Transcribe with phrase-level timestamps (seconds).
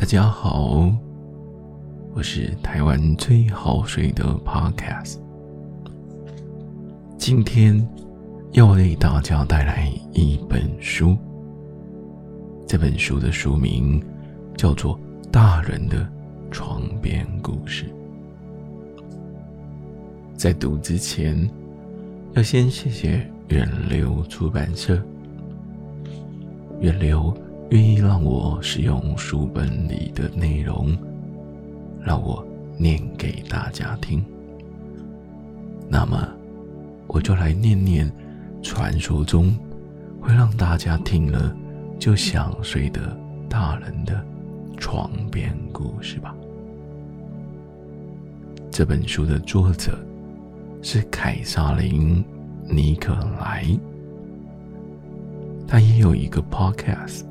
[0.00, 0.94] 大家好，
[2.14, 5.16] 我是台湾最好睡的 Podcast。
[7.18, 7.84] 今天
[8.52, 11.16] 要为大家带来一本书，
[12.64, 14.00] 这本书的书名
[14.56, 14.96] 叫做
[15.32, 16.08] 《大人的
[16.52, 17.84] 床边故事》。
[20.36, 21.50] 在读之前，
[22.34, 25.02] 要先谢谢远流出版社。
[26.82, 27.36] 远流
[27.70, 30.96] 愿意让我使用书本里的内容，
[32.00, 34.24] 让我念给大家听。
[35.88, 36.28] 那么，
[37.06, 38.10] 我就来念念
[38.62, 39.56] 传说中
[40.20, 41.54] 会让大家听了
[41.98, 43.16] 就想睡的
[43.48, 44.24] 大人的
[44.76, 46.34] 床边故事吧。
[48.70, 49.98] 这本书的作者。
[50.80, 52.24] 是凯撒琳·
[52.72, 53.66] 尼克莱，
[55.66, 57.24] 他也有一个 podcast，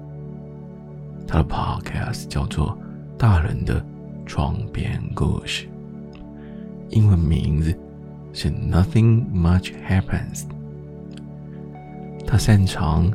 [1.27, 2.69] 他的 podcast 叫做
[3.17, 3.85] 《大人的
[4.25, 5.65] 床边故事》，
[6.89, 7.77] 英文名字
[8.31, 10.45] 是 Nothing Much Happens。
[12.25, 13.11] 他擅长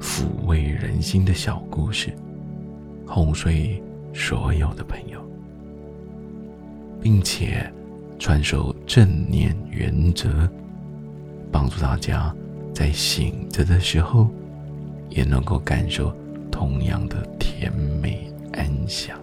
[0.00, 2.12] 抚慰人心的小故事，
[3.06, 5.20] 哄睡所有的朋友，
[7.00, 7.72] 并且。
[8.18, 10.48] 传授正念原则，
[11.52, 12.34] 帮助大家
[12.72, 14.30] 在醒着的时候
[15.10, 16.10] 也能够感受
[16.56, 19.20] 同样的甜美安详。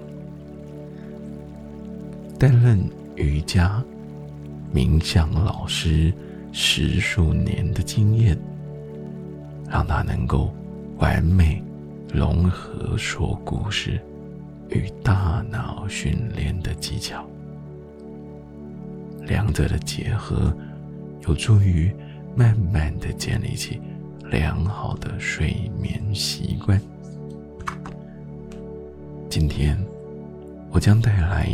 [2.38, 2.80] 担任
[3.16, 3.84] 瑜伽、
[4.72, 6.14] 冥想老师
[6.52, 8.38] 十数年的经验，
[9.68, 10.54] 让他能够
[11.00, 11.64] 完美
[12.14, 14.00] 融合说故事
[14.70, 17.26] 与大脑训练的技巧。
[19.26, 20.56] 两者的结合，
[21.28, 21.92] 有助于
[22.36, 23.82] 慢慢的建立起
[24.30, 26.80] 良好的睡眠习惯。
[29.36, 29.76] 今天，
[30.70, 31.50] 我将带来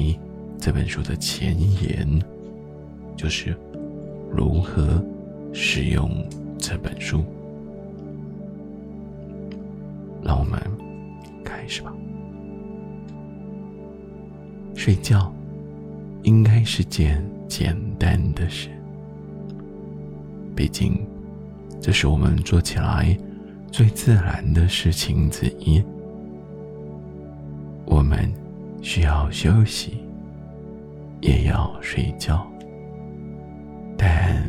[0.59, 2.05] 这本书的前言，
[3.16, 3.55] 就是
[4.30, 5.01] 如何
[5.53, 6.12] 使用
[6.57, 7.23] 这本书。
[10.22, 10.62] 让我们
[11.41, 11.94] 开始吧。
[14.75, 15.34] 睡觉
[16.23, 17.23] 应该是件。
[17.47, 18.69] 简单的事，
[20.53, 21.00] 毕竟
[21.81, 23.18] 这是我们做起来
[23.72, 25.81] 最自然的事情之一。
[27.89, 28.31] 我们
[28.81, 29.97] 需要休息，
[31.19, 32.47] 也要睡觉，
[33.97, 34.41] 但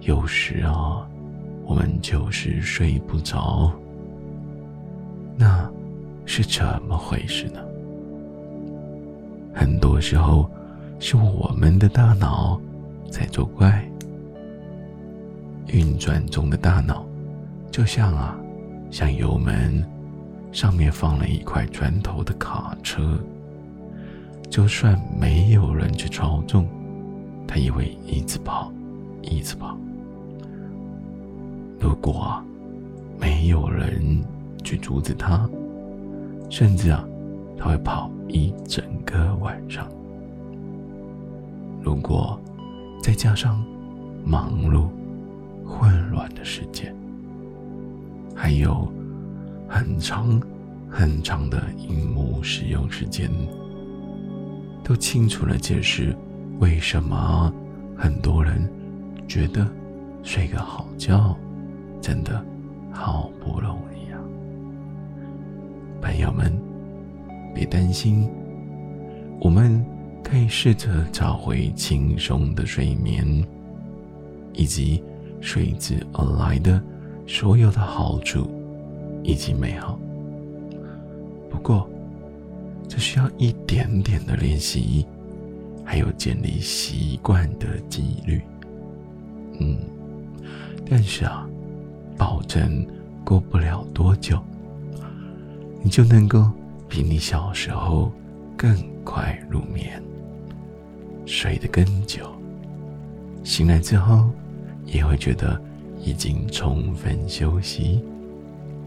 [0.00, 1.06] 有时啊，
[1.66, 3.70] 我们就是睡不着。
[5.36, 5.70] 那
[6.24, 7.60] 是怎么回事呢？
[9.52, 10.48] 很多时候。
[11.04, 12.60] 是我们的大脑
[13.10, 13.84] 在作怪。
[15.66, 17.04] 运转中的大脑，
[17.72, 18.38] 就像啊，
[18.88, 19.84] 像油门
[20.52, 23.18] 上面放了一块砖头的卡车。
[24.50, 26.68] 就算没有人去操纵，
[27.48, 28.70] 它也会一直跑，
[29.22, 29.76] 一直跑。
[31.80, 32.40] 如果
[33.18, 34.22] 没有人
[34.62, 35.48] 去阻止它，
[36.50, 37.02] 甚至啊，
[37.56, 39.88] 它会跑一整个晚上。
[41.80, 42.38] 如果
[43.02, 43.64] 再加上
[44.24, 44.86] 忙碌、
[45.66, 46.94] 混乱的时间，
[48.34, 48.86] 还有
[49.72, 50.38] 很长
[50.86, 53.30] 很长的荧幕使用时间，
[54.84, 56.14] 都清楚的解释
[56.60, 57.50] 为什么
[57.96, 58.70] 很多人
[59.26, 59.66] 觉得
[60.22, 61.34] 睡个好觉
[62.02, 62.44] 真的
[62.92, 64.20] 好不容易啊！
[66.02, 66.52] 朋友们，
[67.54, 68.28] 别担心，
[69.40, 69.82] 我们。
[70.24, 73.26] 可以试着找回轻松的睡眠，
[74.54, 75.02] 以及
[75.42, 76.80] 随之而来的
[77.26, 78.48] 所有的好处
[79.22, 79.98] 以及美好。
[81.50, 81.88] 不过，
[82.88, 85.06] 这需要一点点的练习，
[85.84, 88.40] 还有建立习惯的纪律。
[89.60, 89.78] 嗯，
[90.88, 91.48] 但是啊，
[92.16, 92.86] 保证
[93.24, 94.38] 过不了多久，
[95.82, 96.50] 你就能够
[96.88, 98.10] 比你小时候
[98.56, 100.02] 更快入眠。
[101.24, 102.28] 睡得更久，
[103.44, 104.28] 醒来之后
[104.84, 105.60] 也会觉得
[106.02, 108.02] 已经充分休息、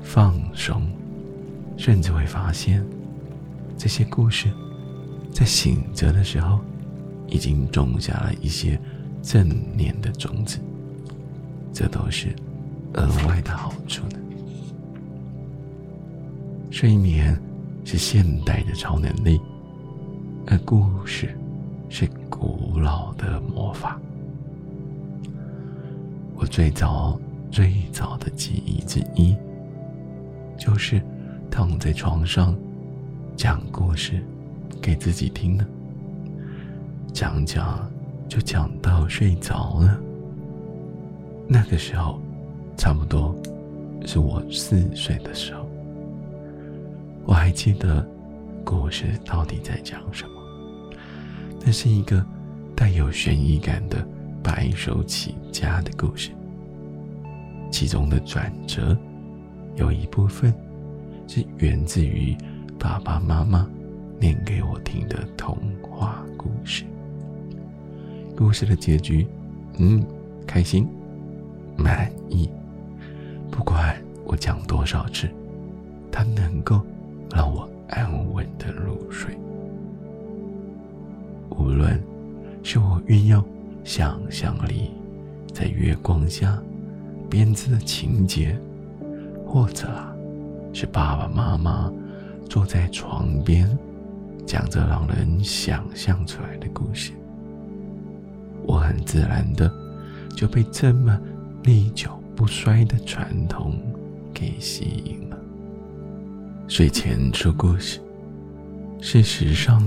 [0.06, 0.82] 放松，
[1.76, 2.86] 甚至会发现
[3.78, 4.50] 这些故事
[5.34, 6.60] 在醒着的时候
[7.28, 8.80] 已经种下了一些
[9.22, 10.60] 正念的种子，
[11.74, 12.34] 这都是
[12.94, 14.20] 额外的好处呢。
[16.70, 17.38] 睡眠
[17.84, 19.42] 是现代的超能力，
[20.46, 21.36] 而故事。
[21.88, 23.98] 是古老的魔法。
[26.36, 27.18] 我最早
[27.52, 29.34] 最早的记忆之一，
[30.58, 31.02] 就是
[31.50, 32.56] 躺在床上，
[33.36, 34.24] 讲故事
[34.82, 35.66] 给自己听呢？
[37.14, 37.90] 讲讲
[38.28, 40.00] 就讲到睡着了。
[41.48, 42.20] 那个时候，
[42.76, 43.36] 差不多
[44.06, 45.66] 是我四岁的时候。
[47.26, 48.06] 我还记得
[48.64, 50.32] 故事到底在讲什么。
[51.66, 52.24] 那是一个
[52.76, 54.06] 带有悬疑感的
[54.44, 56.32] 白手起家的故事。
[57.72, 58.98] 其中的转折，
[59.76, 60.54] 有一部分
[61.28, 62.36] 是源自于
[62.80, 63.68] 爸爸妈妈
[64.20, 66.86] 念给我听的童话故事。
[68.36, 69.26] 故事的结局，
[69.78, 70.04] 嗯，
[70.46, 70.88] 开心，
[71.78, 72.50] 满意。
[73.52, 73.96] 不管
[74.26, 75.30] 我讲多少次，
[76.12, 76.82] 它能够
[77.34, 79.36] 让我安稳的入睡。
[81.50, 82.02] 无论
[82.64, 83.44] 是我运用
[83.84, 84.92] 想象力，
[85.54, 86.62] 在月光下
[87.30, 88.58] 编织的情节，
[89.56, 89.88] 或者
[90.74, 91.90] 是爸爸妈妈
[92.50, 93.66] 坐在床边
[94.46, 97.14] 讲着让人想象出来的故事，
[98.66, 99.72] 我很自然的
[100.36, 101.18] 就被这么
[101.64, 103.80] 历久不衰的传统
[104.34, 105.38] 给吸引了。
[106.68, 108.02] 睡前说故事，
[109.00, 109.82] 事实上。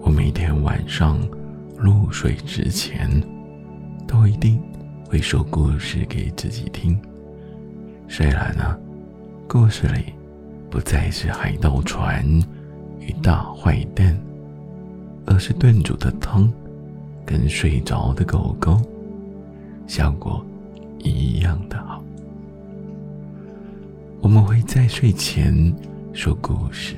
[0.00, 1.16] 我每天晚上
[1.78, 3.08] 入睡之前，
[4.08, 4.60] 都一定
[5.08, 7.00] 会说故事给自己听。
[8.08, 8.78] 虽然呢，
[9.48, 10.12] 故事里
[10.70, 12.24] 不再是海盗船
[13.00, 14.18] 与大坏蛋，
[15.26, 16.50] 而是炖煮的汤
[17.24, 18.80] 跟睡着的狗狗，
[19.86, 20.44] 效果
[20.98, 22.02] 一样的好。
[24.20, 25.74] 我们会在睡前
[26.12, 26.96] 说故事，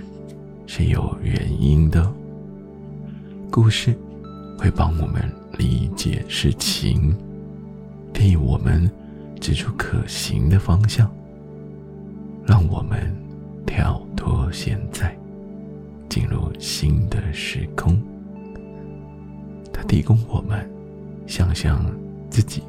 [0.66, 2.12] 是有原因的。
[3.50, 3.96] 故事
[4.58, 5.22] 会帮我们
[5.56, 7.16] 理解事情，
[8.12, 8.90] 替我们
[9.44, 11.06] 指出可行的方向，
[12.46, 13.14] 让我们
[13.66, 15.14] 跳脱现在，
[16.08, 18.00] 进入新的时空。
[19.70, 20.66] 它提供我们
[21.26, 21.84] 想象
[22.30, 22.62] 自己、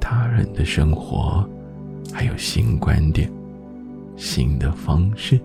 [0.00, 1.48] 他人的生活，
[2.12, 3.30] 还有新观点、
[4.16, 5.40] 新的方式。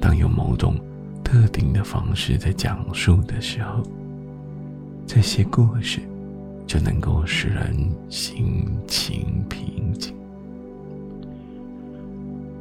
[0.00, 0.74] 当有某种。
[1.22, 3.82] 特定的方式在讲述的时候，
[5.06, 6.00] 这些故事
[6.68, 7.74] 就能够使人
[8.10, 10.14] 心情平静。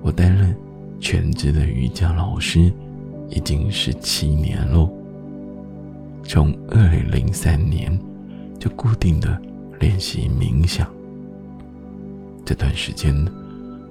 [0.02, 0.56] 我担任
[0.98, 2.72] 全职的瑜伽老师
[3.30, 4.90] 已经十七年了，
[6.24, 8.00] 从二零零三年
[8.58, 9.40] 就固定的
[9.82, 10.90] 练习冥想。
[12.46, 13.14] 这段时间，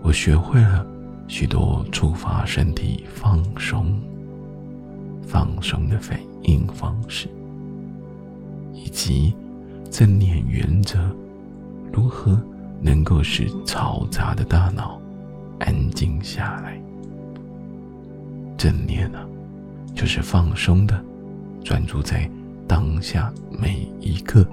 [0.02, 0.86] 我学会了
[1.28, 3.94] 许多触发身体放松。
[5.28, 7.28] 放松的反应方式，
[8.72, 9.34] 以及
[9.90, 10.98] 正念原则，
[11.92, 12.40] 如何
[12.80, 15.00] 能够使嘈杂的大脑
[15.58, 16.80] 安静下来？
[18.58, 19.18] 正念呢，
[19.94, 21.02] 就是放松的，
[21.64, 22.28] 专注在
[22.68, 24.46] 当下每一刻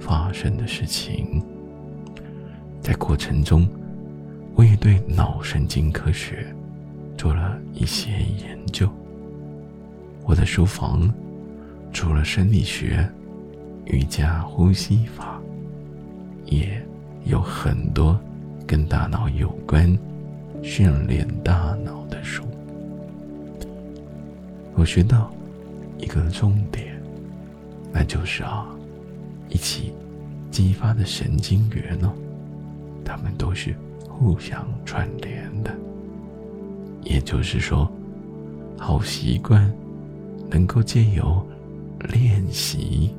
[0.00, 1.42] 发生的事情。
[2.80, 3.68] 在过程中，
[4.54, 6.46] 我也对脑神经科学
[7.16, 8.88] 做了一些研究。
[10.24, 11.12] 我的书房
[11.92, 13.08] 除了生理学、
[13.86, 15.40] 瑜伽、呼吸法，
[16.46, 16.80] 也
[17.24, 18.18] 有很多
[18.66, 19.98] 跟大脑有关、
[20.62, 22.44] 训练大脑的书。
[24.74, 25.32] 我学到
[25.98, 27.00] 一个重点，
[27.92, 28.66] 那就是啊，
[29.48, 29.92] 一起
[30.50, 32.12] 激发的神经元呢，
[33.04, 33.74] 它们都是
[34.08, 35.72] 互相串联的。
[37.02, 37.90] 也就是说，
[38.78, 39.70] 好习惯。
[40.50, 41.42] 能够借由
[42.12, 43.10] 练习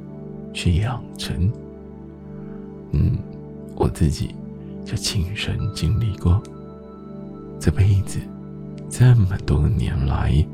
[0.53, 1.51] 去养成，
[2.91, 3.17] 嗯，
[3.75, 4.35] 我自己
[4.85, 6.41] 就亲身经历过。
[7.59, 8.19] 这辈子
[8.89, 10.45] 这么多年来，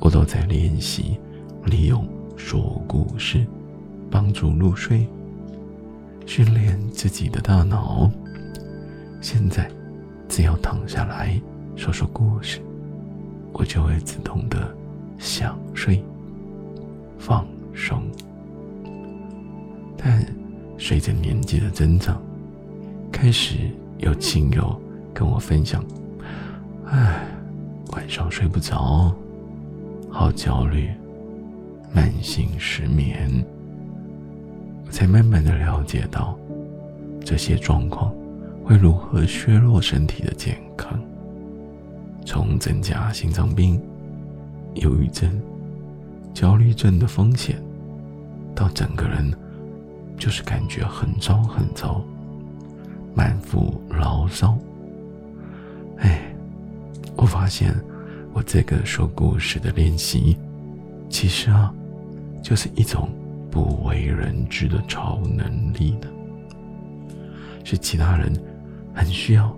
[0.00, 1.18] 我都在练习
[1.64, 3.46] 利用说故事
[4.10, 5.06] 帮助入睡，
[6.26, 8.10] 训练自己的大脑。
[9.20, 9.70] 现在
[10.28, 11.40] 只要躺下来
[11.74, 12.60] 说说故事，
[13.52, 14.76] 我就会自动的。
[15.18, 16.00] 想睡，
[17.18, 18.02] 放松。
[19.98, 20.24] 但
[20.78, 22.22] 随着年纪的增长，
[23.12, 23.56] 开始
[23.98, 24.80] 有亲友
[25.12, 25.84] 跟我分享
[26.86, 27.26] ：“唉，
[27.92, 29.12] 晚上睡不着，
[30.08, 30.88] 好焦虑，
[31.92, 33.44] 慢性失眠。”
[34.86, 36.38] 我才慢慢的了解到，
[37.24, 38.14] 这些状况
[38.64, 40.98] 会如何削弱身体的健康，
[42.24, 43.78] 从增加心脏病。
[44.74, 45.28] 忧郁症、
[46.32, 47.60] 焦虑症的风险，
[48.54, 49.32] 到整个人
[50.18, 52.02] 就是感觉很糟很糟，
[53.14, 54.58] 满腹牢骚。
[55.98, 56.34] 哎，
[57.16, 57.74] 我发现
[58.32, 60.36] 我这个说故事的练习，
[61.08, 61.72] 其实啊，
[62.42, 63.08] 就是一种
[63.50, 66.08] 不为人知的超能力呢，
[67.64, 68.32] 是其他人
[68.92, 69.56] 很需要、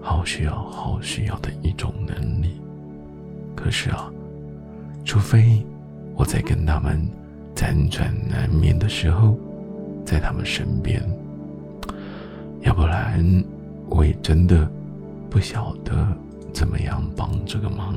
[0.00, 2.60] 好需要、好需要的一种能力。
[3.54, 4.10] 可是啊，
[5.04, 5.64] 除非
[6.14, 7.00] 我在跟他们
[7.54, 9.38] 辗转难眠的时候，
[10.10, 11.00] 在他们身边，
[12.62, 13.24] 要不然
[13.88, 14.68] 我也真的
[15.30, 16.04] 不晓得
[16.52, 17.94] 怎么样帮这个忙。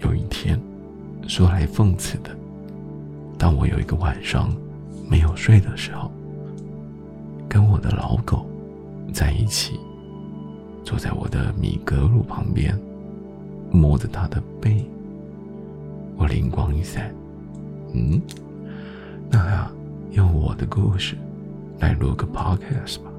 [0.00, 0.60] 有一天，
[1.26, 2.36] 说来讽刺的，
[3.38, 4.54] 当我有一个晚上
[5.08, 6.10] 没有睡的时候，
[7.48, 8.44] 跟我的老狗
[9.10, 9.80] 在一起，
[10.84, 12.78] 坐在我的米格鲁旁边。
[13.70, 14.84] 摸着他的背，
[16.18, 17.10] 我灵光一闪，
[17.94, 18.20] 嗯，
[19.32, 19.68] 那，
[20.10, 21.16] 用我的故事
[21.80, 23.10] 来录个 podcast 吧，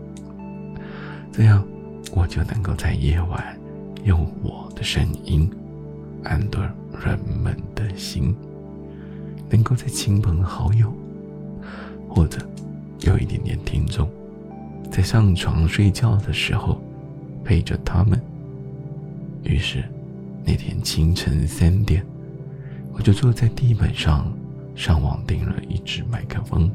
[1.32, 1.66] 这样
[2.14, 3.60] 我就能够在夜晚
[4.04, 5.50] 用我的声音
[6.24, 6.64] 安顿
[7.04, 8.36] 人们的心，
[9.50, 10.94] 能够在亲朋好友
[12.08, 12.38] 或者
[13.02, 14.08] 有一点点听众
[14.92, 16.80] 在上床睡觉的时候
[17.44, 18.22] 陪着他们，
[19.44, 19.84] 于是。
[20.46, 22.06] 那天清晨三点，
[22.92, 24.30] 我就坐在地板上
[24.76, 26.70] 上网订了一支麦克风。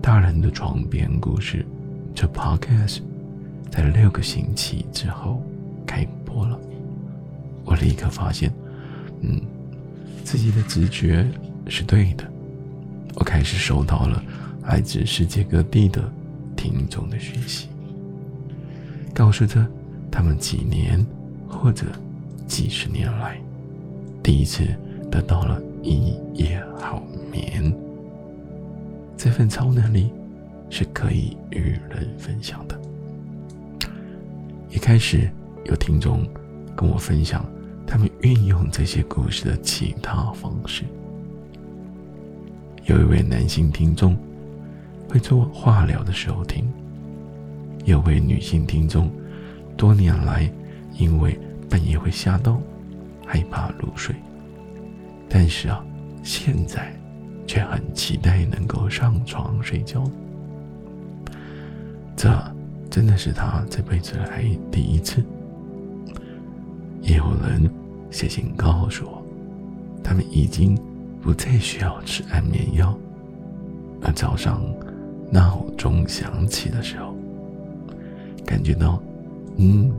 [0.00, 1.64] 大人的床边故事，
[2.14, 3.00] 这 podcast
[3.70, 5.42] 在六个星期之后
[5.86, 6.58] 开播了。
[7.64, 8.52] 我立刻发现，
[9.20, 9.40] 嗯，
[10.24, 11.26] 自己的直觉
[11.66, 12.24] 是对的。
[13.14, 14.22] 我开始收到了
[14.62, 16.10] 来自世界各地的
[16.56, 17.68] 听众的讯息，
[19.12, 19.66] 告诉着
[20.10, 21.04] 他们几年。
[21.50, 21.86] 或者
[22.46, 23.40] 几十年来，
[24.22, 24.66] 第一次
[25.10, 27.74] 得到了一夜好眠。
[29.16, 30.12] 这份超能力
[30.70, 32.80] 是可以与人分享的。
[34.70, 35.30] 一开始
[35.64, 36.26] 有听众
[36.76, 37.44] 跟我分享，
[37.86, 40.84] 他们运用这些故事的其他方式。
[42.84, 44.16] 有一位男性听众
[45.08, 46.70] 会做化疗的时候听，
[47.84, 49.10] 有位女性听众
[49.76, 50.50] 多年来。
[50.96, 51.38] 因为
[51.70, 52.60] 半夜会吓到，
[53.24, 54.16] 害怕入睡，
[55.28, 55.84] 但是啊，
[56.22, 56.92] 现在
[57.46, 60.02] 却很期待能够上床睡觉。
[62.16, 62.28] 这
[62.90, 65.22] 真的是他这辈子来第一次。
[67.00, 67.70] 也有人
[68.10, 69.22] 写信告诉我，
[70.02, 70.76] 他们已经
[71.20, 72.98] 不再需要吃安眠药，
[74.02, 74.62] 而早上
[75.30, 77.14] 闹钟响起的时候，
[78.44, 79.00] 感觉到，
[79.56, 79.92] 嗯。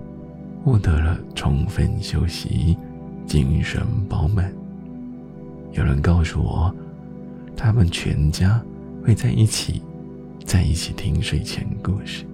[0.61, 2.77] 获得了充分休息，
[3.25, 4.53] 精神饱满。
[5.71, 6.73] 有人告诉我，
[7.55, 8.61] 他们全家
[9.03, 9.81] 会在一起，
[10.43, 12.25] 在一起听睡前故事。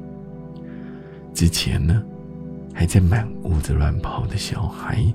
[1.34, 2.04] 之前呢，
[2.74, 5.06] 还在满屋子乱跑的小孩，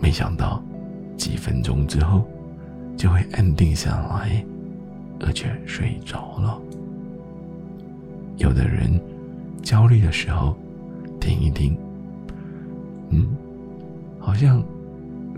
[0.00, 0.62] 没想到
[1.16, 2.22] 几分钟之后
[2.96, 4.44] 就会安定下来，
[5.20, 6.60] 而且睡着了。
[8.36, 9.00] 有的人
[9.62, 10.54] 焦虑的时候，
[11.18, 11.76] 听一听。
[13.10, 13.26] 嗯，
[14.18, 14.62] 好像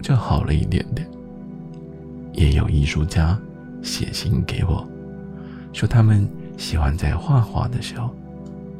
[0.02, 1.06] 就好了一点点。
[2.34, 3.38] 也有艺术家
[3.82, 4.86] 写信给我，
[5.72, 8.10] 说他们喜欢在画画的时候，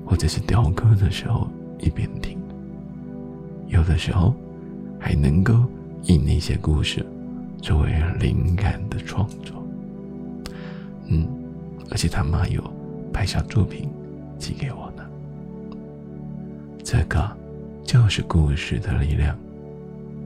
[0.04, 2.38] 或者是雕刻的时候一边听。
[3.68, 4.34] 有的时候
[5.00, 5.64] 还能够
[6.02, 7.04] 以那些故事
[7.62, 9.64] 作为灵感的创作。
[11.06, 11.26] 嗯，
[11.90, 12.62] 而且他们还有
[13.12, 13.88] 拍下作品
[14.38, 15.04] 寄给我呢。
[16.82, 17.36] 这个。
[17.86, 19.38] 就是故事的力量，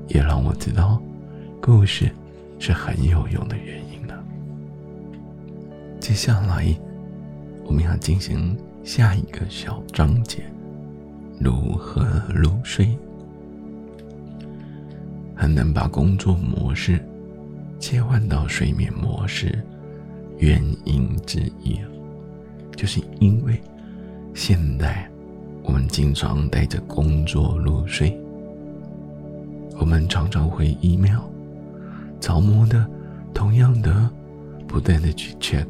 [0.07, 1.03] 也让我知道，
[1.61, 2.09] 故事
[2.59, 4.15] 是很有用的原因呢。
[6.01, 6.75] 接下来，
[7.65, 10.43] 我们要进行下一个小章节：
[11.39, 12.97] 如何入睡。
[15.35, 16.99] 很难把工作模式
[17.79, 19.63] 切换到睡眠模式，
[20.39, 21.79] 原因之一，
[22.75, 23.61] 就是因为
[24.35, 25.09] 现代。
[25.65, 28.19] 我们经常带着工作入睡，
[29.79, 31.21] 我们常常会 email，
[32.21, 32.89] 着魔的，
[33.33, 34.11] 同样的，
[34.67, 35.67] 不断的去 check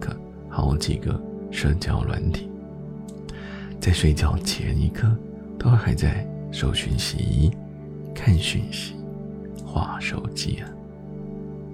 [0.48, 2.48] 好几个社交软体，
[3.80, 5.08] 在睡觉前一刻
[5.58, 7.50] 都还在收讯息、
[8.14, 8.94] 看讯息、
[9.64, 10.68] 划手机啊，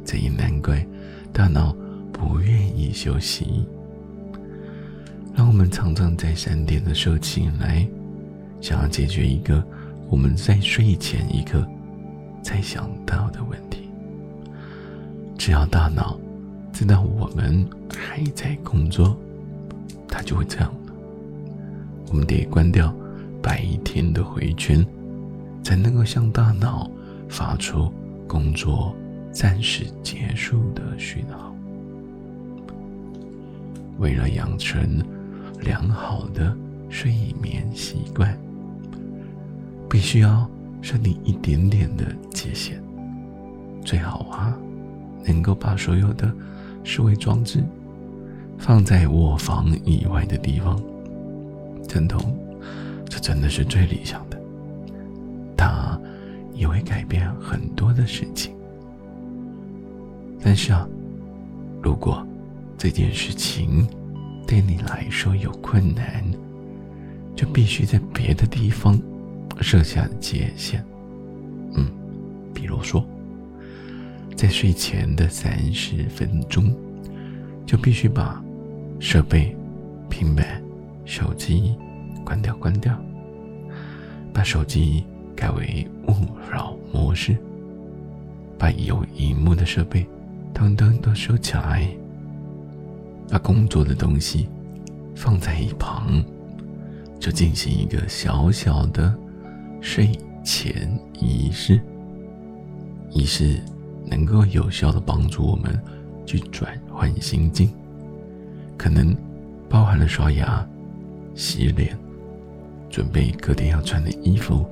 [0.05, 0.87] 这也难怪
[1.33, 1.75] 大脑
[2.13, 3.67] 不愿意休息，
[5.35, 7.87] 让我们常常在三点的时候醒来。
[8.61, 9.63] 想要解决一个
[10.09, 11.69] 我们在睡前一刻
[12.43, 13.74] 才想到的问题，
[15.37, 16.19] 只要大脑
[16.73, 19.17] 知道我们还在工作，
[20.09, 20.93] 它就会这样的。
[22.09, 22.95] 我们得关掉
[23.43, 24.85] 白天的回圈，
[25.63, 26.91] 才能够向大脑
[27.29, 27.93] 发出
[28.27, 28.95] 工作
[29.33, 31.55] 暂时结束的讯号。
[33.99, 35.03] 为了养成
[35.61, 36.57] 良好的
[36.89, 38.37] 睡眠习惯，
[39.89, 40.49] 必须要
[40.83, 42.83] 设定一点点的界限，
[43.85, 44.57] 最好啊，
[45.25, 46.33] 能够把所有的
[46.83, 47.63] 视为装置
[48.59, 50.81] 放在卧房以外的地方。
[51.89, 52.19] 枕头，
[53.09, 54.41] 这真的是最理想的，
[55.57, 56.01] 它
[56.55, 58.55] 也会改变很多的事情。
[60.43, 60.89] 但是啊，
[61.83, 62.27] 如果
[62.77, 63.87] 这件事情
[64.47, 66.25] 对你来说有困难，
[67.35, 69.01] 就必须在别的地方
[69.61, 70.85] 设下界限。
[71.75, 71.87] 嗯，
[72.53, 73.05] 比如说，
[74.37, 76.75] 在睡前的三十分钟，
[77.65, 78.43] 就必须把
[78.99, 79.57] 设备、
[80.09, 80.63] 平板、
[81.05, 81.75] 手机
[82.25, 82.99] 关掉，关掉，
[84.33, 86.15] 把手机改为勿
[86.51, 87.37] 扰模式，
[88.59, 90.07] 把有荧幕的设备
[90.53, 91.89] 通通都收起来。
[93.29, 94.47] 把工作的东西
[95.15, 96.23] 放在一旁，
[97.19, 99.13] 就进行一个小小的
[99.81, 100.11] 睡
[100.45, 101.81] 前仪式。
[103.11, 103.59] 仪式
[104.17, 105.77] 能够有效的帮助我们
[106.25, 107.69] 去转换心境，
[108.79, 109.15] 可能
[109.69, 110.65] 包含了刷牙、
[111.35, 111.99] 洗脸、
[112.89, 114.65] 准备隔天要穿的衣服，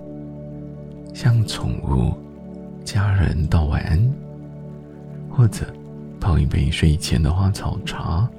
[1.13, 2.15] 向宠物、
[2.85, 4.01] 家人道晚安，
[5.29, 5.67] 或者
[6.21, 8.31] 泡一杯睡前的花草茶。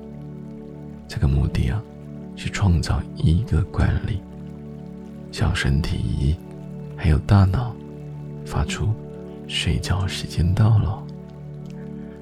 [1.05, 1.83] 这个目的啊，
[2.37, 4.21] 是创造一个惯例，
[5.33, 6.37] 向身体
[6.95, 7.75] 还有大脑
[8.45, 8.87] 发出
[9.47, 11.03] 睡觉时间到了，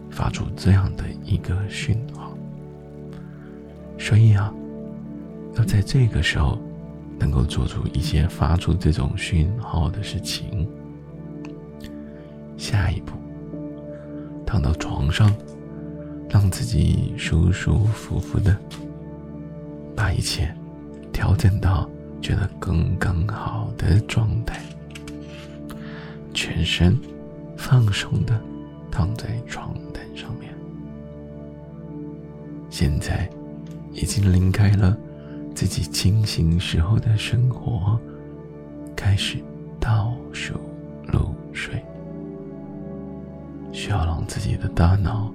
[0.09, 2.31] 发出这样的一个讯号。
[3.97, 4.53] 所以啊，
[5.55, 6.57] 要在这个时候
[7.19, 10.67] 能够做出一些发出这种讯号的事情。
[12.57, 13.13] 下一步，
[14.45, 15.33] 躺到床上。
[16.33, 18.57] 让自己舒舒服服的，
[19.93, 20.49] 把一切
[21.11, 21.89] 调整到
[22.21, 24.61] 觉得刚刚好的状态，
[26.43, 26.97] 全身
[27.55, 28.41] 放松的
[28.89, 30.51] 躺在床单上面。
[32.67, 33.29] 现在
[33.93, 34.97] 已经离开了
[35.53, 37.95] 自己清醒时候的生活，
[38.95, 39.37] 开始
[39.79, 40.55] 倒数
[41.13, 41.79] 入睡，
[43.71, 45.31] 需要让自己的大脑。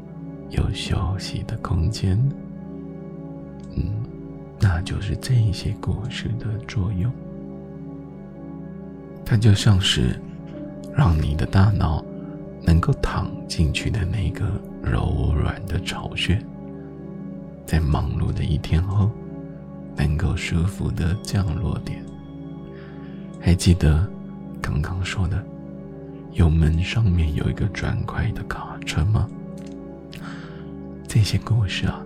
[0.50, 2.18] 有休息的空间，
[3.76, 3.92] 嗯，
[4.58, 7.12] 那就是这些故事的作用。
[9.24, 10.20] 它就像是
[10.96, 12.02] 让你的大脑
[12.64, 14.46] 能够躺进去的那个
[14.82, 16.40] 柔软的巢穴，
[17.66, 19.10] 在忙碌的一天后，
[19.94, 22.02] 能够舒服的降落点。
[23.38, 24.08] 还记得
[24.62, 25.44] 刚刚说的，
[26.32, 29.28] 油门上面有一个砖块的卡车吗？
[31.06, 32.02] 这些故事啊，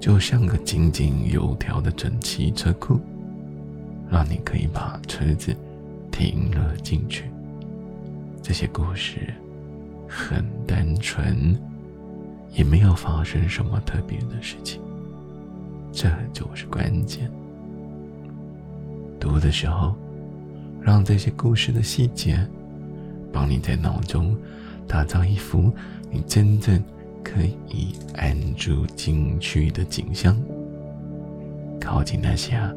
[0.00, 3.00] 就像个井井有条的整齐车库，
[4.08, 5.54] 让你可以把车子
[6.12, 7.27] 停了进去。
[8.42, 9.34] 这些故事
[10.08, 11.58] 很单纯，
[12.52, 14.80] 也没有发生什么特别的事情，
[15.92, 17.30] 这就是关键。
[19.20, 19.94] 读的时候，
[20.80, 22.38] 让这些故事的细节，
[23.32, 24.36] 帮你在脑中
[24.86, 25.72] 打造一幅
[26.10, 26.82] 你真正。
[27.20, 30.34] 可以安住进去的景象，
[31.78, 32.72] 靠近那些啊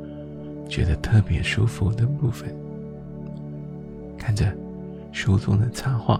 [0.67, 2.53] 觉得特别舒服的部分，
[4.17, 4.53] 看着
[5.11, 6.19] 书中的插画，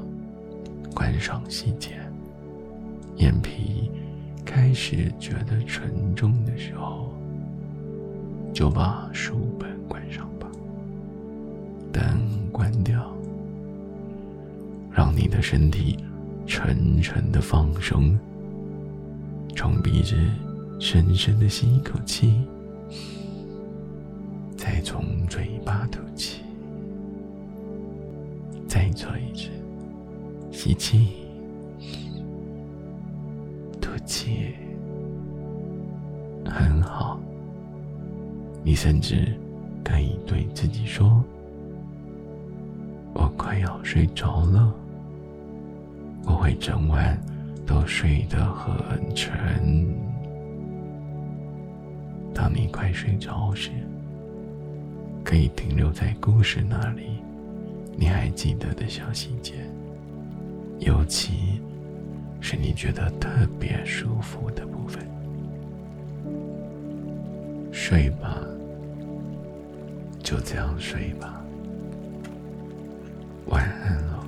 [0.93, 1.91] 观赏细节。
[3.17, 3.89] 眼皮
[4.45, 7.13] 开始觉得沉重的时候，
[8.54, 10.47] 就把书本关上吧，
[11.91, 12.04] 灯
[12.51, 13.12] 关掉，
[14.91, 15.97] 让你的身体。
[16.47, 18.17] 沉沉的放松，
[19.56, 20.17] 从鼻子
[20.80, 22.41] 深深的吸一口气，
[24.58, 26.41] 再从嘴巴吐气，
[28.91, 29.49] 做一次
[30.51, 31.10] 吸气、
[33.80, 34.56] 吐气，
[36.45, 37.19] 很好。
[38.63, 39.36] 你甚至
[39.84, 41.23] 可以对自己说
[43.13, 44.73] ：“我快要睡着了。”
[46.23, 47.19] 我会整晚
[47.65, 49.88] 都睡得很沉。
[52.32, 53.71] 当你快睡着时，
[55.23, 57.11] 可以停留在故事那里，
[57.95, 59.54] 你还记得的小细节，
[60.80, 61.62] 尤其
[62.39, 65.08] 是你觉得特别舒服的部分。
[67.71, 68.38] 睡吧，
[70.21, 71.43] 就这样睡吧。
[73.47, 74.27] 晚安了。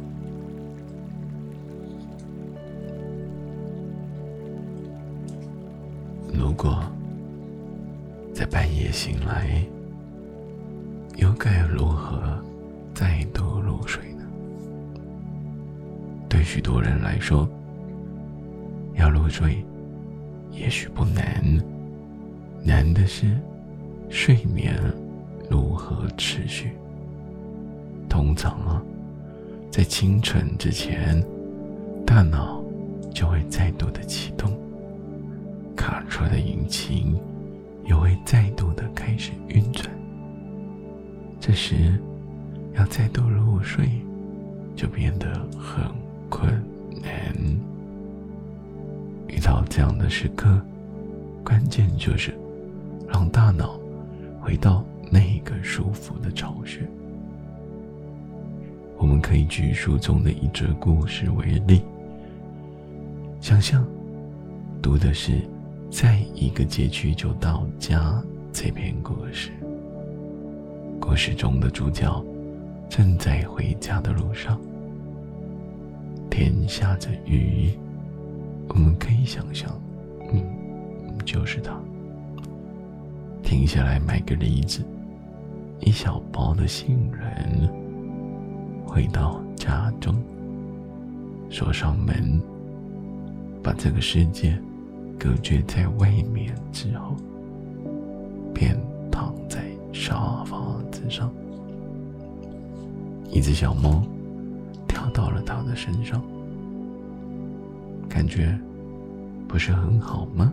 [6.33, 6.83] 如果
[8.33, 9.63] 在半夜醒来，
[11.15, 12.21] 又该如何
[16.53, 17.49] 许多人来说，
[18.93, 19.65] 要入睡
[20.51, 21.43] 也许不难，
[22.63, 23.25] 难的是
[24.07, 24.79] 睡眠
[25.49, 26.69] 如何持续。
[28.07, 28.79] 通常啊，
[29.71, 31.19] 在清晨之前，
[32.05, 32.63] 大脑
[33.11, 34.55] 就会再度的启动，
[35.75, 37.19] 卡车的引擎
[37.83, 39.89] 也会再度的开始运转。
[41.39, 41.99] 这时，
[42.75, 43.89] 要再度入睡，
[44.75, 45.83] 就变得很
[46.33, 46.51] 困
[46.99, 47.11] 难。
[49.27, 50.59] 遇到这样的时刻，
[51.45, 52.33] 关键就是
[53.07, 53.79] 让大脑
[54.41, 56.89] 回到那个舒服的巢穴。
[58.97, 61.83] 我们可以举书中的一则故事为例。
[63.39, 63.85] 想象
[64.81, 65.33] 读的是
[65.91, 68.19] 在一个街区就到家
[68.51, 69.51] 这篇故事。
[70.99, 72.25] 故事中的主角
[72.89, 74.59] 正在回家的路上，
[76.33, 77.77] 天下着雨。
[78.67, 79.69] 我们可以想象，
[80.33, 80.43] 嗯，
[81.23, 81.79] 就是他
[83.43, 84.83] 停下来买个梨子，
[85.81, 87.69] 一小包的杏仁。
[88.83, 90.15] 回到家中，
[91.51, 92.41] 锁上门，
[93.61, 94.57] 把这个世界
[95.19, 97.15] 隔绝在外面之后，
[98.55, 98.75] 便
[99.11, 100.57] 躺在沙发
[100.91, 101.31] 子上。
[103.29, 104.03] 一只小猫
[105.13, 106.21] 到了他的身上，
[108.09, 108.57] 感觉
[109.47, 110.51] 不是很好吗？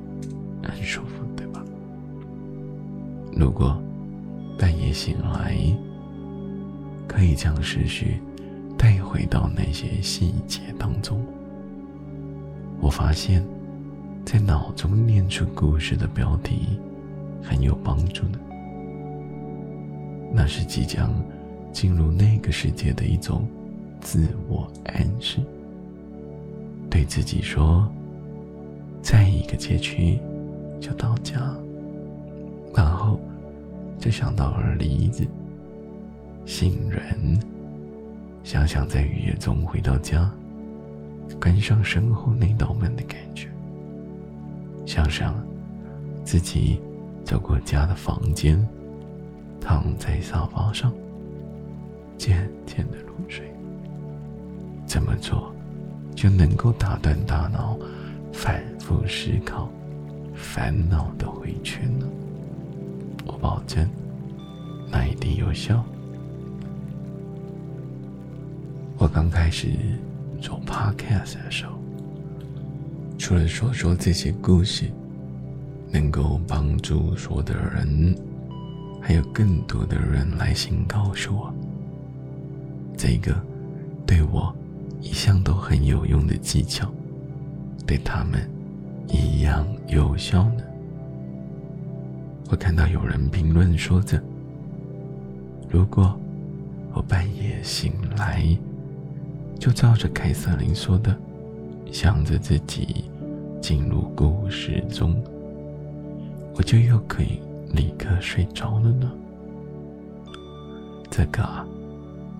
[0.62, 1.64] 很舒服，对吧？
[3.36, 3.80] 如果
[4.58, 5.56] 半夜醒来，
[7.08, 8.20] 可以将思绪
[8.76, 11.24] 带回到那些细节当中。
[12.80, 13.44] 我发现，
[14.24, 16.78] 在脑中念出故事的标题
[17.42, 18.38] 很有帮助的。
[20.32, 21.12] 那是即将
[21.72, 23.46] 进入那个世界的一种
[24.02, 25.38] 自我暗示。
[26.90, 27.90] 对自己说
[29.00, 30.18] ：“在一个街区
[30.78, 31.40] 就到家。”
[32.76, 33.18] 然后
[33.98, 35.26] 就想到了梨子。
[36.44, 37.40] 杏仁，
[38.42, 40.30] 想想在雨夜中回到家，
[41.40, 43.48] 关上身后那道门的感觉。
[44.84, 45.34] 想想
[46.24, 46.80] 自己
[47.24, 48.60] 走过家的房间，
[49.60, 50.92] 躺在沙发上，
[52.18, 53.50] 渐渐的入睡。
[54.92, 55.50] 这么做
[56.14, 57.78] 就能够打断大脑
[58.30, 59.66] 反复思考、
[60.34, 62.06] 烦恼的回圈呢。
[63.24, 63.88] 我保证，
[64.90, 65.82] 那一定有效。
[68.98, 69.70] 我刚开始
[70.42, 71.72] 做 podcast 的时候，
[73.16, 74.90] 除了说说这些故事，
[75.90, 78.14] 能够帮助所有的人，
[79.00, 81.50] 还有更多的人来信告诉我，
[82.94, 83.34] 这个
[84.06, 84.54] 对我
[85.02, 86.88] 一向都很有用的技巧，
[87.86, 88.48] 对他们
[89.08, 90.62] 一样有效呢。
[92.48, 94.22] 我看到有人评论说着
[95.68, 96.18] ：“如果
[96.94, 98.56] 我半夜醒来。”
[99.58, 101.16] 就照着凯瑟琳说的，
[101.92, 103.04] 想着自己
[103.60, 105.22] 进入故事中，
[106.56, 107.40] 我就又可以
[107.72, 109.08] 立刻睡着了呢。
[111.08, 111.48] 这个，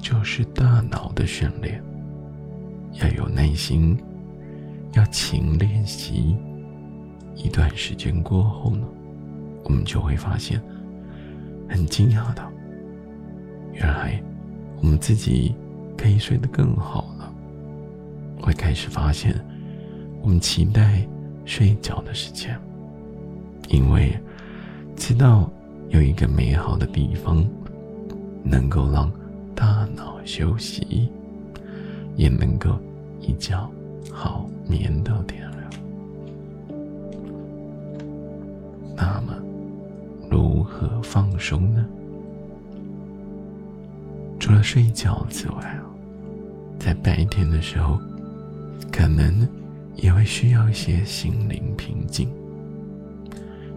[0.01, 1.81] 就是大脑的训练，
[3.00, 3.96] 要有耐心，
[4.92, 6.37] 要勤练习。
[7.35, 8.87] 一段时间过后呢，
[9.64, 10.61] 我们就会发现，
[11.68, 12.42] 很惊讶的，
[13.72, 14.22] 原来
[14.81, 15.55] 我们自己
[15.96, 17.33] 可以睡得更好了。
[18.40, 19.35] 会开始发现，
[20.20, 21.07] 我们期待
[21.44, 22.55] 睡觉的时间，
[23.68, 24.12] 因为
[24.94, 25.50] 知道
[25.88, 27.42] 有一个美好的地方，
[28.44, 29.11] 能够让
[29.55, 31.11] 大脑休息，
[32.16, 32.79] 也能够
[33.20, 33.70] 一觉
[34.11, 35.70] 好眠到天亮。
[38.96, 39.35] 那么，
[40.31, 41.87] 如何放松呢？
[44.38, 45.85] 除了睡觉之外啊，
[46.79, 47.98] 在白天的时候。
[48.90, 49.48] 可能
[49.96, 52.29] 也会需要一些心灵平静，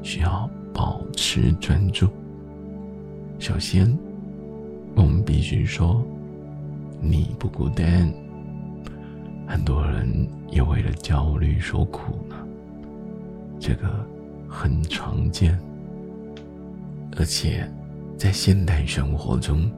[0.04, 2.10] 需要保持专注。
[3.40, 3.98] 首先，
[4.94, 6.06] 我们必须说，
[7.00, 8.14] 你不孤单。
[9.48, 12.36] 很多人也为了焦虑所苦呢，
[13.60, 14.06] 这个
[14.50, 15.58] 很常见，
[17.18, 17.70] 而且
[18.18, 19.70] 在现代生活中，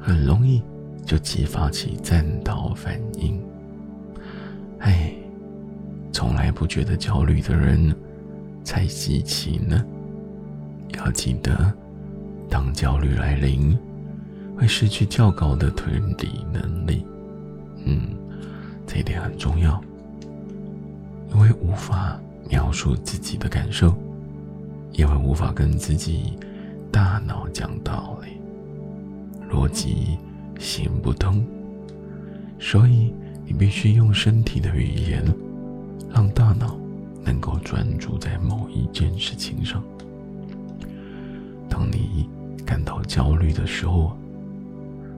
[0.00, 0.62] 很容易
[1.04, 3.40] 就激发起战斗反应。
[4.80, 5.12] 哎，
[6.12, 7.94] 从来不觉得焦虑的人
[8.64, 9.84] 才稀奇呢。
[10.96, 11.72] 要记得，
[12.48, 13.78] 当焦虑来临，
[14.56, 17.04] 会失去较高的推理能力。
[17.84, 18.08] 嗯，
[18.88, 19.78] 这一点很重要，
[21.30, 23.94] 因为无法描述自己的感受，
[24.92, 26.38] 也会无法跟自己
[26.90, 28.40] 大脑讲道理，
[29.52, 30.16] 逻辑
[30.58, 31.44] 行不通，
[32.58, 33.12] 所以
[33.44, 35.22] 你必须用身体的语言，
[36.10, 36.74] 让大脑
[37.22, 39.84] 能够专注在某一件事情上。
[41.68, 42.26] 当你
[42.64, 44.16] 感到焦虑的时候，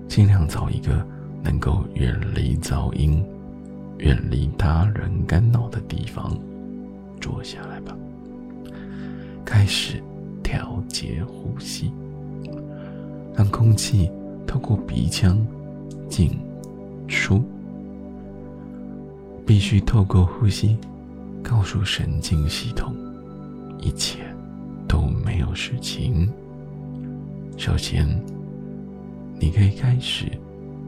[0.09, 1.07] 尽量找一个
[1.41, 3.25] 能够远离噪音、
[4.01, 6.37] 远离他人干扰的地方
[7.21, 7.97] 坐下来吧。
[9.45, 10.03] 开始
[10.43, 11.93] 调节呼吸，
[13.35, 14.11] 让空气
[14.47, 15.39] 透过鼻腔
[16.09, 16.31] 进
[17.07, 17.43] 出。
[19.47, 20.79] 必须透过呼吸
[21.43, 22.95] 告诉神经系统，
[23.81, 24.21] 一切
[24.87, 26.31] 都没有事情。
[27.57, 28.07] 首先，
[29.39, 30.27] 你可以开始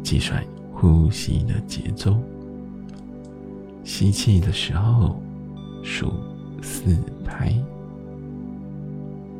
[0.02, 2.16] 计算呼吸的节奏。
[3.84, 5.20] 吸气的时候
[5.82, 6.12] 数
[6.62, 7.52] 四拍，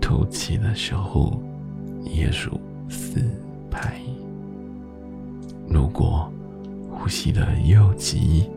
[0.01, 1.41] 吐气的时候
[2.05, 3.21] 也数四
[3.71, 4.01] 拍。
[5.69, 6.31] 如果
[6.91, 8.51] 呼吸的又急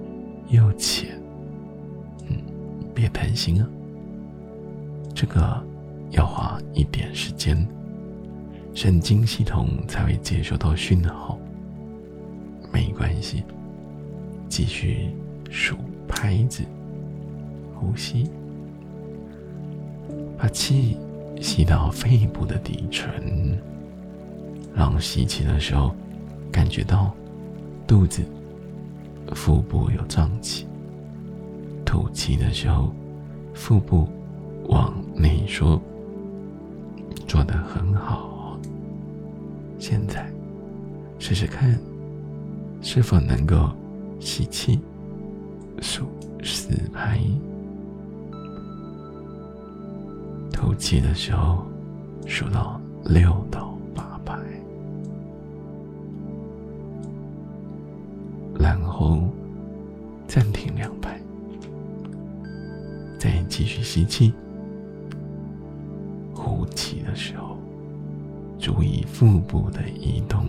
[0.49, 1.19] 又浅，
[2.27, 2.37] 嗯，
[2.93, 3.69] 别担心啊，
[5.13, 5.63] 这个
[6.11, 7.65] 要花一点时间。
[8.73, 11.39] 神经系统才会接收到讯号。
[12.73, 13.43] 没关系，
[14.49, 15.11] 继续
[15.55, 16.63] 数拍子，
[17.73, 18.29] 呼吸，
[20.37, 20.97] 把气
[21.39, 23.09] 吸到肺部的底层，
[24.75, 25.95] 让吸气的时候
[26.51, 27.15] 感觉到
[27.87, 28.21] 肚子、
[29.33, 30.65] 腹部有胀气；
[31.85, 32.93] 吐气的时候，
[33.53, 34.09] 腹部
[34.67, 35.81] 往内缩。
[37.27, 38.59] 做得很好。
[39.79, 40.29] 现在，
[41.17, 41.79] 试试看，
[42.81, 43.71] 是否能够
[44.19, 44.79] 吸气
[45.81, 46.05] 数
[46.43, 47.19] 四拍，
[50.51, 51.63] 吐气的时候
[52.25, 54.37] 数到六到八拍，
[58.57, 59.29] 然后
[60.27, 61.19] 暂停两拍，
[63.19, 64.33] 再继续吸气，
[66.33, 67.55] 呼气的时候。
[68.57, 70.47] 注意腹部的移动，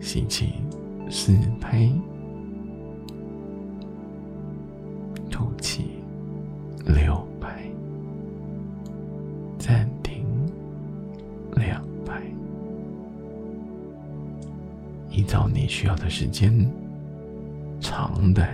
[0.00, 0.52] 吸气
[1.10, 1.90] 四拍，
[15.72, 16.52] 需要的时间，
[17.80, 18.46] 长的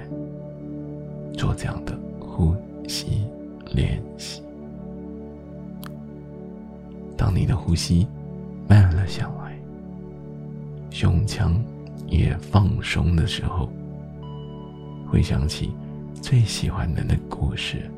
[1.37, 2.55] 做这样的呼
[2.87, 3.25] 吸
[3.73, 4.41] 练习。
[7.17, 8.07] 当你的呼吸
[8.69, 9.59] 慢了下来，
[10.91, 11.61] 胸腔
[12.07, 13.69] 也放松的时候，
[15.11, 15.73] 回想起
[16.23, 17.91] 最喜欢的那故事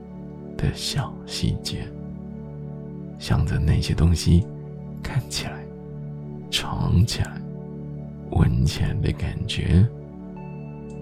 [0.56, 1.86] 的小细节，
[3.18, 4.46] 想着那些东西
[5.02, 5.62] 看起来、
[6.50, 7.39] 尝起来、
[8.30, 9.86] 闻起来的感觉，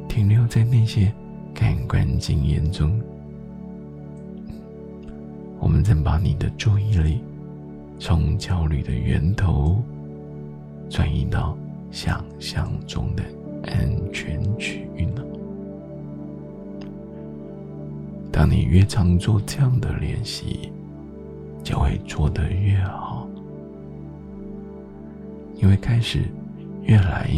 [0.08, 1.12] 停留在那些
[1.54, 3.00] 感官经验中，
[5.58, 7.20] 我们正把你的注意力。
[8.00, 9.82] 从焦虑的源头
[10.88, 11.58] 转移到
[11.90, 13.24] 想象中的
[13.64, 15.24] 安全区域呢？
[18.30, 20.70] 当你越常做这样的练习，
[21.64, 23.26] 就会做得越好，
[25.56, 26.20] 因为开始
[26.88, 27.30] 越来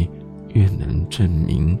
[0.53, 1.77] 越能证明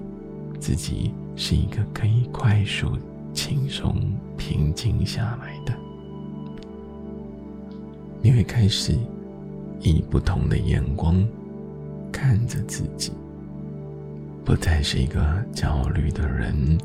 [0.59, 2.97] 自己是一个可以快速、
[3.33, 3.95] 轻松、
[4.37, 5.73] 平静下来的。
[8.21, 8.93] 你会开始
[9.79, 11.25] 以不同的眼光
[12.11, 13.13] 看着自己，
[14.43, 16.77] 不再是一个焦虑的人，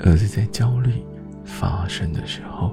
[0.00, 0.90] 而是在焦虑
[1.44, 2.72] 发生的时候，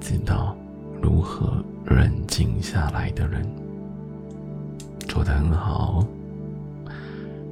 [0.00, 0.54] 知道
[1.00, 3.42] 如何冷静下来的人。
[5.12, 6.02] 做得很好。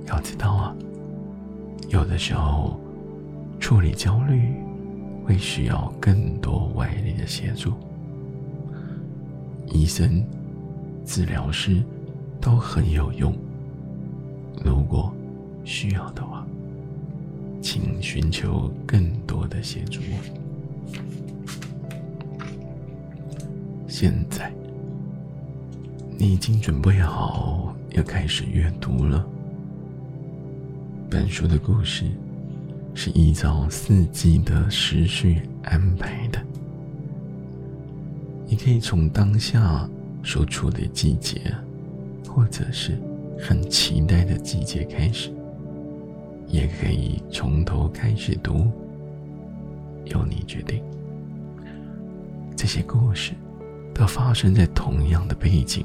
[0.07, 0.75] 要知道啊，
[1.90, 2.81] 有的时候
[3.61, 4.55] 处理焦虑
[5.27, 7.75] 会需要更多外力的协助。
[9.66, 10.25] 医生、
[11.05, 11.83] 治疗师
[12.40, 13.31] 都很有用。
[14.64, 15.12] 如果
[15.62, 16.46] 需要的话，
[17.61, 20.01] 请寻求更多的协助。
[23.87, 24.51] 现在，
[26.23, 29.27] 你已经准备好要开始阅读了。
[31.09, 32.05] 本书的故事
[32.95, 36.39] 是依照四季的时序安排的，
[38.47, 39.89] 你可以从当下
[40.23, 41.41] 所处的季节，
[42.29, 43.01] 或者是
[43.39, 45.33] 很期待的季节开始，
[46.47, 48.71] 也可以从头开始读，
[50.05, 50.85] 由你决定。
[52.55, 53.33] 这些故事
[53.95, 55.83] 都发生在同样的背景，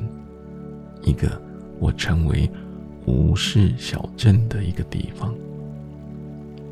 [1.02, 1.42] 一个
[1.80, 2.50] 我称为。
[3.08, 5.32] 无事小镇的一个地方，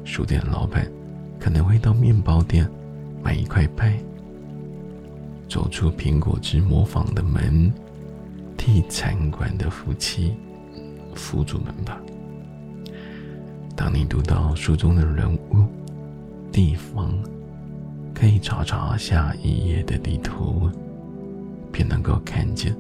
[0.04, 0.92] 书店老板
[1.40, 2.68] 可能会到面包店
[3.22, 4.00] 买一块派，
[5.48, 7.72] 走出苹果汁模仿的门，
[8.58, 10.34] 替餐馆的夫妻
[11.14, 12.02] 扶住门吧。
[13.76, 15.68] 当你读到书中的人物、
[16.52, 17.14] 地方，
[18.12, 20.68] 可以查查下一页的地图，
[21.72, 22.76] 便能够看见。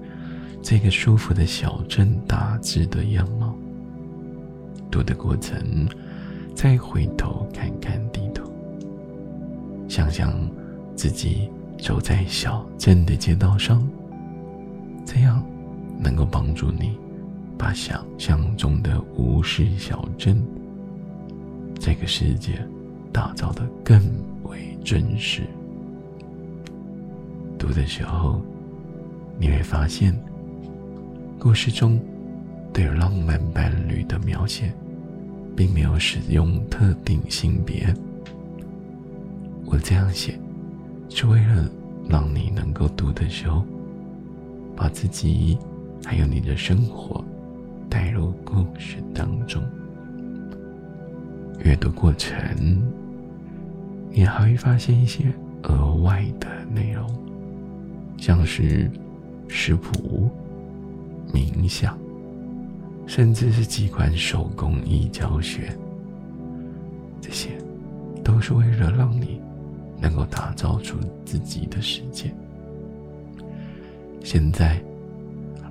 [0.63, 3.53] 这个舒服的小镇大致的样貌。
[4.89, 5.85] 读的过程，
[6.55, 8.49] 再回头看看地图，
[9.89, 10.33] 想想
[10.95, 13.85] 自己走在小镇的街道上，
[15.05, 15.43] 这样
[15.99, 16.97] 能够帮助你
[17.57, 20.41] 把想象中的无事小镇
[21.77, 22.65] 这个世界
[23.11, 24.01] 打造的更
[24.43, 25.41] 为真实。
[27.59, 28.41] 读的时候，
[29.37, 30.15] 你会发现。
[31.43, 31.99] 故事中
[32.71, 34.71] 对浪漫伴侣的描写，
[35.57, 37.93] 并没有使用特定性别。
[39.65, 40.39] 我这样写，
[41.09, 41.69] 是为了
[42.07, 43.61] 让你能够读的时候，
[44.73, 45.57] 把自己
[46.05, 47.21] 还有你的生活
[47.89, 49.61] 带入故事当中。
[51.65, 52.81] 阅读过程，
[54.11, 55.25] 你还会发现一些
[55.63, 57.05] 额外的内容，
[58.17, 58.89] 像是
[59.49, 60.31] 食谱。
[61.33, 61.97] 冥想，
[63.07, 65.75] 甚至是几款手工艺教学，
[67.19, 67.49] 这些
[68.23, 69.41] 都是为了让你
[69.99, 72.31] 能够打造出自己的世界。
[74.23, 74.81] 现在，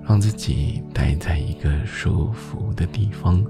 [0.06, 3.42] 让自己待在一个舒服的地方，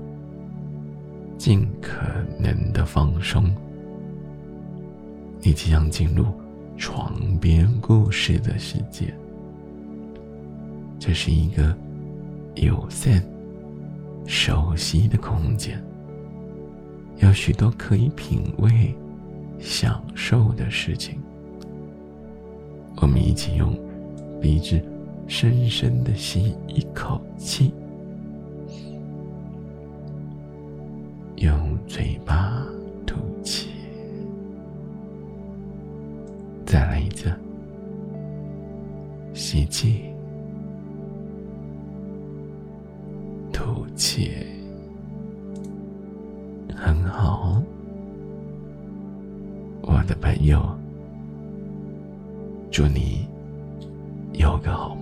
[1.39, 2.03] 尽可
[2.39, 3.51] 能的放松。
[5.41, 6.27] 你即将进入
[6.77, 9.13] 床边故事的世界，
[11.01, 11.75] 这是一个。
[12.55, 13.23] 有限、
[14.27, 15.83] 熟悉的空间，
[17.19, 18.95] 有许多可以品味、
[19.59, 21.19] 享受的事情。
[22.97, 23.77] 我们一起用
[24.41, 24.81] 鼻子
[25.27, 27.73] 深深的吸一口气，
[31.37, 32.65] 用嘴巴
[33.07, 33.71] 吐气，
[36.67, 37.33] 再来一次，
[39.33, 40.12] 吸气。
[44.23, 44.47] 也
[46.77, 47.61] 很好，
[49.83, 50.63] 我的朋友。
[52.71, 53.27] 祝你
[54.33, 55.02] 有个好梦